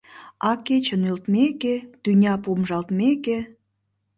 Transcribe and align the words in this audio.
А 0.49 0.51
кече 0.65 0.95
нӧлтмеке, 1.01 1.75
тӱня 2.03 2.33
помыжалтмеке 2.43 3.39